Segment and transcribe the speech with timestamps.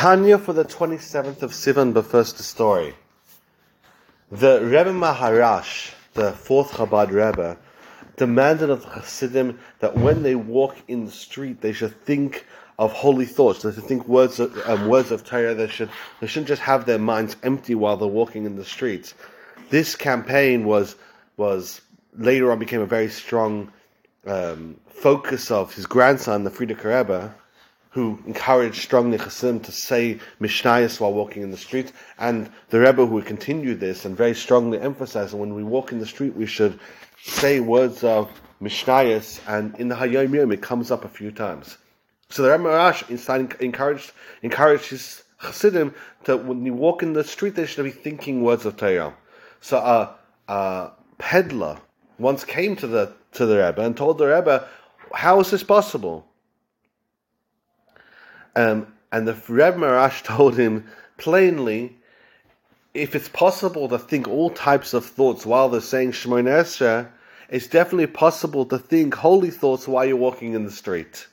[0.00, 2.94] Tanya for the 27th of Sivan, but first the story.
[4.32, 7.58] The Rebbe Maharash, the fourth Chabad Rebbe,
[8.16, 12.46] demanded of the Hasidim that when they walk in the street, they should think
[12.78, 13.60] of holy thoughts.
[13.60, 15.54] They should think words of, um, words of Torah.
[15.54, 15.90] They should
[16.22, 19.12] they shouldn't just have their minds empty while they're walking in the streets.
[19.68, 20.96] This campaign was
[21.36, 21.82] was
[22.16, 23.70] later on became a very strong
[24.26, 27.34] um, focus of his grandson, the Frierdiker Rebbe,
[27.90, 33.04] who encouraged strongly Chassidim to say Mishnayos while walking in the street, and the Rebbe
[33.04, 36.34] who would continue this and very strongly emphasize that when we walk in the street
[36.36, 36.78] we should
[37.22, 38.30] say words of
[38.62, 41.78] Mishnayos, and in the Hayom Yom it comes up a few times.
[42.28, 44.12] So the Rebbe Maharash encouraged
[44.42, 48.66] encouraged his Chassidim that when you walk in the street they should be thinking words
[48.66, 49.14] of Torah.
[49.60, 50.14] So a,
[50.46, 51.78] a peddler
[52.18, 54.68] once came to the to the Rebbe and told the Rebbe,
[55.12, 56.29] "How is this possible?"
[58.56, 60.86] Um, and the Reb Maharash told him
[61.16, 61.96] plainly,
[62.94, 67.08] if it's possible to think all types of thoughts while they're saying Shemona Esrei,
[67.48, 71.26] it's definitely possible to think holy thoughts while you're walking in the street.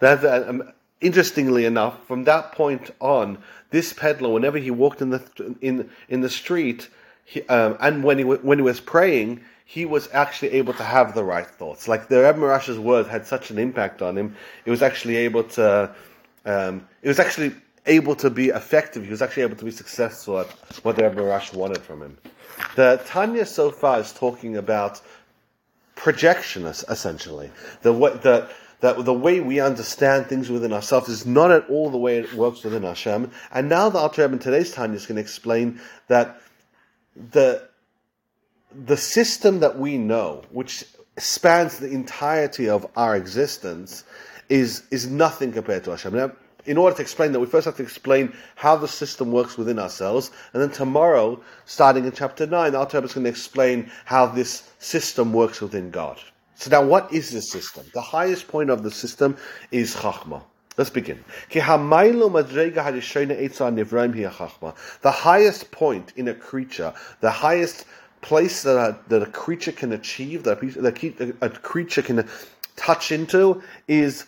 [0.00, 3.38] That, um, interestingly enough, from that point on,
[3.70, 6.88] this peddler, whenever he walked in the in in the street,
[7.24, 11.14] he, um, and when he when he was praying, he was actually able to have
[11.14, 11.88] the right thoughts.
[11.88, 15.44] Like the Reb Maharash's words had such an impact on him, he was actually able
[15.44, 15.94] to
[16.44, 17.54] um, it was actually
[17.86, 19.04] able to be effective.
[19.04, 20.50] He was actually able to be successful at
[20.82, 22.18] whatever Rash wanted from him.
[22.76, 25.00] The Tanya so far is talking about
[25.96, 27.50] projection, essentially.
[27.82, 28.48] The way, the,
[28.80, 32.32] that the way we understand things within ourselves is not at all the way it
[32.34, 33.30] works within Hashem.
[33.52, 36.40] And now the Alter Rebbe in today's Tanya is going to explain that
[37.32, 37.68] the
[38.86, 40.84] the system that we know, which
[41.16, 44.02] spans the entirety of our existence,
[44.48, 46.14] is is nothing compared to Hashem.
[46.14, 46.32] Now,
[46.66, 49.78] in order to explain that, we first have to explain how the system works within
[49.78, 54.26] ourselves, and then tomorrow, starting in chapter nine, our Alter is going to explain how
[54.26, 56.18] this system works within God.
[56.56, 57.84] So now, what is this system?
[57.92, 59.36] The highest point of the system
[59.72, 60.42] is Chachma.
[60.76, 61.24] Let's begin.
[61.52, 61.60] The
[65.04, 67.84] highest point in a creature, the highest
[68.22, 72.28] place that a, that a creature can achieve, that a, a creature can
[72.74, 74.24] touch into, is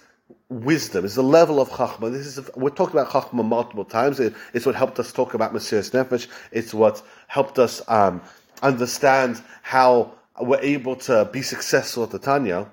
[0.49, 2.11] wisdom, is the level of chachma.
[2.13, 4.21] This is we're talking about chachma multiple times.
[4.21, 6.29] It, it's what helped us talk about Mesiras Nefesh.
[6.53, 8.23] It's what helped us um,
[8.63, 12.69] understand how we're able to be successful at the Tanya.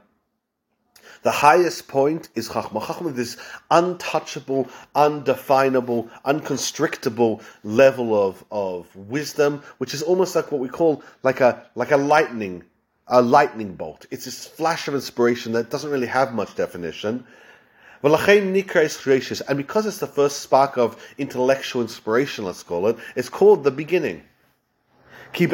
[1.24, 2.81] The highest point is Chachma.
[2.81, 3.38] Chachma is this
[3.72, 11.40] untouchable, undefinable, unconstrictable level of, of wisdom, which is almost like what we call like
[11.40, 12.63] a like a lightning,
[13.08, 14.06] a lightning bolt.
[14.12, 17.25] It's this flash of inspiration that doesn't really have much definition,
[18.03, 23.72] and because it's the first spark of intellectual inspiration, let's call it, it's called the
[23.72, 24.24] beginning.
[25.34, 25.50] It's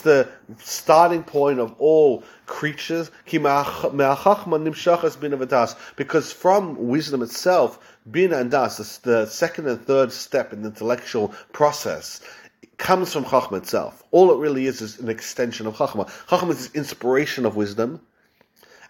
[0.00, 0.28] the
[0.58, 3.10] starting point of all creatures.
[5.96, 7.78] Because from wisdom itself,
[8.08, 12.20] bina and das, the second and third step in the intellectual process,
[12.78, 14.04] comes from Chachma itself.
[14.12, 16.08] All it really is is an extension of Chachma.
[16.28, 18.00] Chachma is inspiration of wisdom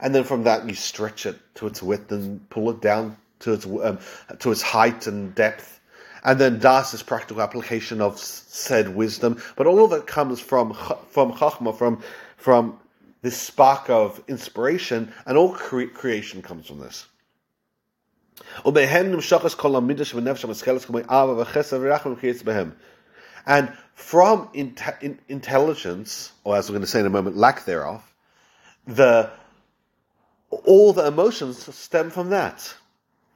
[0.05, 3.55] and then from that you stretch it to its width and pull it down to
[3.55, 3.99] its um,
[4.39, 5.81] to its height and depth.
[6.23, 10.75] And then das is practical application of said wisdom, but all of it comes from
[11.09, 12.03] from chachma, from
[12.37, 12.79] from
[13.23, 17.07] this spark of inspiration, and all cre- creation comes from this.
[23.47, 28.03] And from in- intelligence, or as we're going to say in a moment, lack thereof,
[28.87, 29.31] the
[30.65, 32.75] all the emotions stem from that.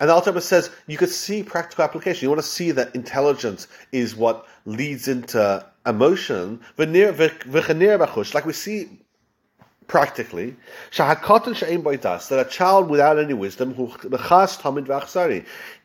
[0.01, 2.25] And the Alter says you could see practical application.
[2.25, 6.61] You want to see that intelligence is what leads into emotion.
[6.77, 8.89] Like we see
[9.89, 10.55] practically,
[10.97, 13.75] that a child without any wisdom,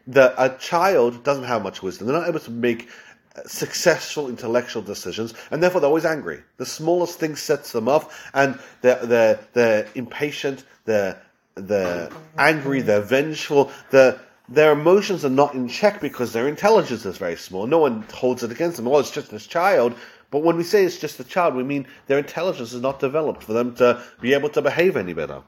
[0.07, 2.07] that a child doesn't have much wisdom.
[2.07, 2.89] They're not able to make
[3.45, 6.41] successful intellectual decisions, and therefore they're always angry.
[6.57, 11.21] The smallest thing sets them off, and they're, they're, they're impatient, they're,
[11.55, 14.19] they're angry, they're vengeful, they're,
[14.49, 17.65] their emotions are not in check because their intelligence is very small.
[17.65, 18.85] No one holds it against them.
[18.85, 19.95] Well, it's just this child.
[20.31, 23.43] But when we say it's just a child, we mean their intelligence is not developed
[23.43, 25.43] for them to be able to behave any better.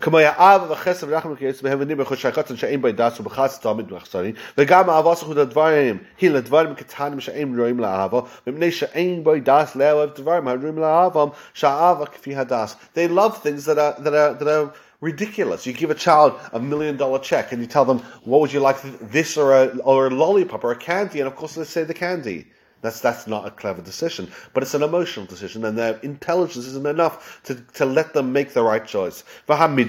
[0.00, 4.90] כמו האב וחסד ורחם וכייס בהם וניבר חושקות שאין בי דס ובחס תמיד מחסרי וגם
[4.90, 10.48] אהבה סחוד הדברים היא לדברים קטנים שאין רואים לאהבה ומפני שאין בי דס לאהוב דברים
[10.48, 14.70] הרואים לאהבם שהאהבה כפי הדס they love things that are, that are, that are
[15.02, 15.66] ridiculous.
[15.66, 18.60] You give a child a million dollar check and you tell them, what would you
[18.60, 21.18] like, this or a, or a lollipop or a candy?
[21.20, 22.46] And of course they say the candy.
[22.81, 26.85] That's that's not a clever decision, but it's an emotional decision, and their intelligence isn't
[26.85, 29.23] enough to, to let them make the right choice.
[29.47, 29.79] And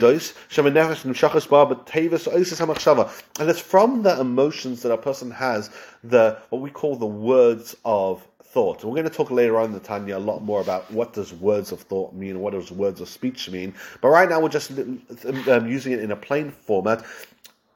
[3.50, 5.70] it's from the emotions that a person has
[6.02, 8.82] the what we call the words of thought.
[8.82, 11.34] We're going to talk later on in the Tanya a lot more about what does
[11.34, 13.74] words of thought mean, what does words of speech mean.
[14.00, 17.04] But right now we're just um, using it in a plain format.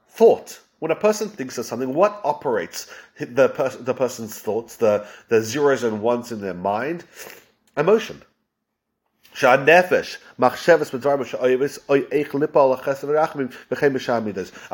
[0.09, 0.62] Thought.
[0.83, 5.41] When a person thinks of something, what operates the, pers- the person's thoughts, the, the
[5.41, 7.05] zeros and ones in their mind?
[7.77, 8.21] Emotion.
[9.33, 9.37] A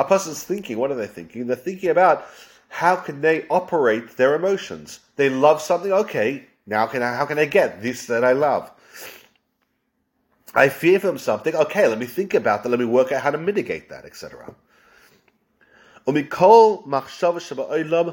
[0.04, 1.46] person's thinking, what are they thinking?
[1.46, 2.26] They're thinking about
[2.70, 5.02] how can they operate their emotions?
[5.16, 8.72] They love something, okay, now can I, how can I get this that I love?
[10.56, 13.30] I fear from something, okay, let me think about that, let me work out how
[13.30, 14.56] to mitigate that, etc.
[16.09, 18.05] ומכל מחשבה שבעולם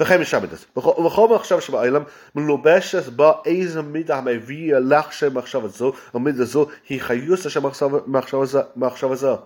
[0.00, 0.64] וכן משמדס.
[0.76, 2.02] וכל מחשבה שבעולם
[2.34, 7.60] מלובשת בה איזה מידה המביאה לך שמחשבה זו, המידה זו היא חיוס של
[8.06, 9.38] מחשבה זו.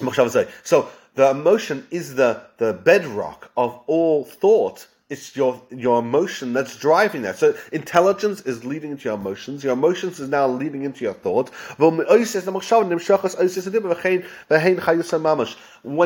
[0.00, 0.40] מחשבה זו.
[0.64, 0.76] So
[1.14, 7.21] the emotion is the, the bedrock of all thought it's your your emotion that's driving
[7.21, 7.37] that.
[7.37, 9.63] So intelligence is leading into your emotions.
[9.63, 11.49] Your emotions is now leading into your thought.
[11.77, 12.01] When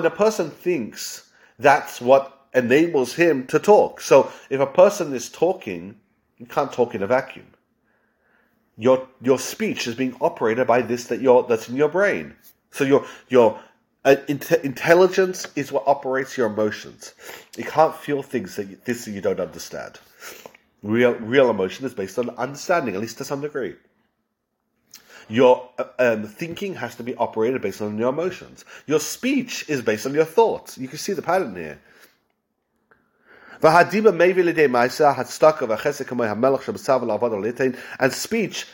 [0.05, 4.01] a person thinks, that's what enables him to talk.
[4.01, 5.95] So if a person is talking,
[6.37, 7.47] you can't talk in a vacuum.
[8.77, 12.35] Your your speech is being operated by this that you that's in your brain.
[12.69, 13.59] So your your
[14.03, 14.15] uh,
[14.63, 17.13] intelligence is what operates your emotions.
[17.55, 19.99] You can't feel things that you, this you don't understand.
[20.81, 23.75] Real, real emotion is based on understanding, at least to some degree.
[25.29, 28.65] Your uh, um, thinking has to be operated based on your emotions.
[28.87, 30.77] Your speech is based on your thoughts.
[30.77, 31.79] You can see the pattern here.
[37.99, 38.65] And speech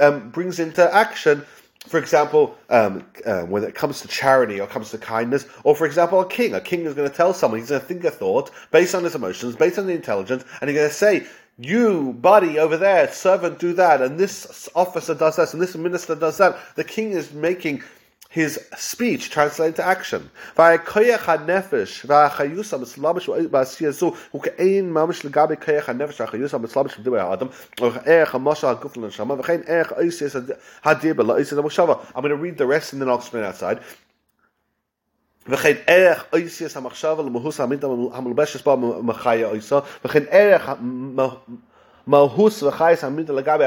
[0.00, 1.44] um, brings into action
[1.86, 5.86] for example, um, uh, when it comes to charity or comes to kindness, or for
[5.86, 6.54] example, a king.
[6.54, 9.04] A king is going to tell someone, he's going to think a thought based on
[9.04, 11.26] his emotions, based on the intelligence, and he's going to say,
[11.58, 16.14] you, buddy, over there, servant, do that, and this officer does this, and this minister
[16.14, 16.56] does that.
[16.76, 17.82] The king is making
[18.31, 20.29] his speech translated to action.
[20.57, 20.79] I'm going
[32.29, 33.79] to read the rest and then I'll explain outside.
[35.49, 40.69] וכן ערך אויסיאס המחשבה למהוס המידה המלבשת בה מחיה אויסה וכן ערך
[42.06, 43.64] מהוס וחייס לגבי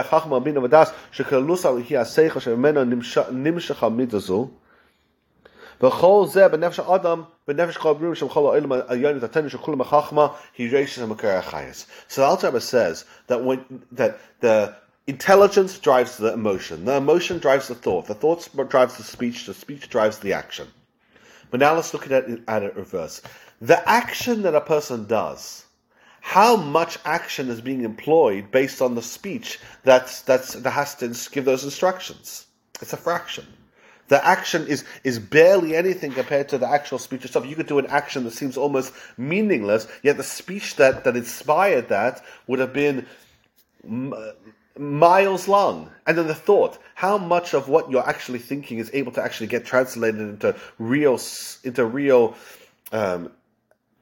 [1.66, 1.98] על היא
[2.40, 2.82] שממנו
[5.82, 10.28] וכל זה בנפש האדם, בנפש כל הבריאים של כל העולם החכמה,
[10.58, 11.86] היא רשת המקרה החייס.
[12.10, 13.60] So the Alter Rebbe says that, when,
[13.92, 14.74] that the
[15.08, 19.54] intelligence drives the emotion, the emotion drives the thought, the thought drives the speech, the
[19.54, 20.68] speech drives the action.
[21.52, 23.22] But now let's look at it, at it reverse.
[23.62, 25.65] The action that a person does
[26.26, 31.16] how much action is being employed based on the speech that's, that's, that has to
[31.32, 32.48] give those instructions.
[32.82, 33.46] It's a fraction.
[34.08, 37.46] The action is, is barely anything compared to the actual speech itself.
[37.46, 41.90] You could do an action that seems almost meaningless, yet the speech that, that inspired
[41.90, 43.06] that would have been
[44.80, 45.92] miles long.
[46.08, 49.48] And then the thought, how much of what you're actually thinking is able to actually
[49.48, 51.20] get translated into real,
[51.64, 52.36] into real,
[52.92, 53.32] um,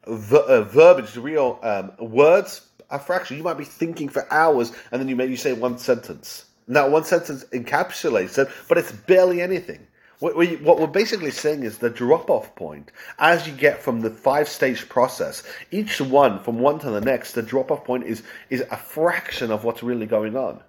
[0.08, 3.38] ver- uh, verbiage, real um, words, a fraction.
[3.38, 6.46] You might be thinking for hours, and then you maybe say one sentence.
[6.68, 9.88] Now, one sentence encapsulates it, but it's barely anything.
[10.20, 14.10] What, we, what we're basically saying is the drop-off point, as you get from the
[14.10, 18.78] five-stage process, each one from one to the next, the drop-off point is is a
[18.78, 20.62] fraction of what's really going on.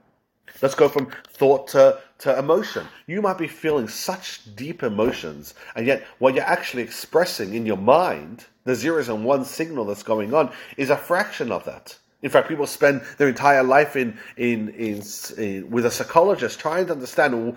[0.60, 2.86] Let's go from thought to, to emotion.
[3.06, 7.76] You might be feeling such deep emotions, and yet what you're actually expressing in your
[7.76, 11.96] mind, the zeros and one signal that's going on, is a fraction of that.
[12.22, 15.02] In fact, people spend their entire life in, in, in,
[15.36, 17.54] in, with a psychologist trying to understand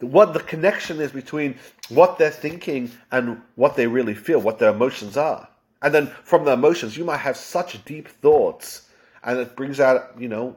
[0.00, 1.58] what the connection is between
[1.88, 5.48] what they're thinking and what they really feel, what their emotions are.
[5.80, 8.90] And then from the emotions, you might have such deep thoughts,
[9.24, 10.56] and it brings out, you know,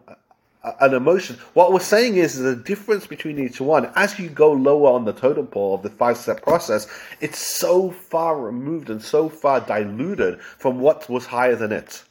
[0.80, 1.38] an emotion.
[1.54, 5.14] What we're saying is the difference between each one, as you go lower on the
[5.14, 6.88] totem pole of the five step process,
[7.20, 12.04] it's so far removed and so far diluted from what was higher than it.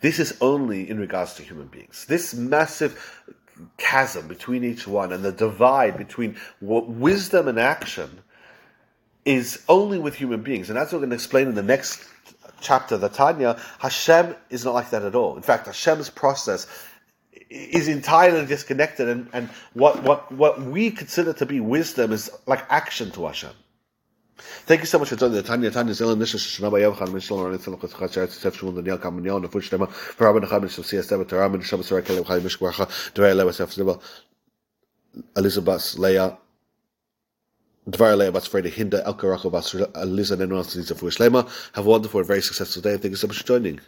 [0.00, 2.06] This is only in regards to human beings.
[2.08, 3.24] This massive
[3.78, 8.22] chasm between each one and the divide between wisdom and action
[9.24, 10.70] is only with human beings.
[10.70, 12.04] And what we're going to explain in the next
[12.60, 13.58] chapter, the Tanya.
[13.78, 15.36] Hashem is not like that at all.
[15.36, 16.66] In fact, Hashem's process
[17.50, 22.64] is entirely disconnected and, and what, what, what we consider to be wisdom is like
[22.70, 23.52] action to Hashem.
[24.38, 27.58] Thank you so much for joining the Tanya Tanya Zilan Nisha Shanaba Yavchan Mishal Ran
[27.58, 31.08] Tzal Chutz Chutz Chutz Tzef Shmuel Daniel Kamanyon Nefut Shtema for Rabban Cham Mishal Siyas
[31.08, 33.98] Teva Torah Min Sarah Kelev Chayim Mishk Bracha Dvei Lewa Sef Ziba
[35.36, 36.36] Elizabeth Leah
[37.88, 41.88] Dvar Leah Bas Freda Hinda El Karachel Bas Eliza Nenuan Tzitza Fush Lema Have a
[41.88, 42.94] wonderful, and very successful day.
[42.94, 43.78] and Thank you so much for joining.